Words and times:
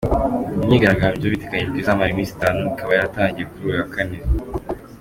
Iyi 0.53 0.67
myigaragabyo 0.69 1.27
biteganyijweko 1.33 1.79
izamara 1.81 2.11
iminsi 2.11 2.33
itanu 2.35 2.59
ikaba 2.71 2.91
yaratangiye 2.93 3.45
kuri 3.49 3.63
uyu 3.67 3.79
wa 3.81 3.87
kane. 3.93 4.17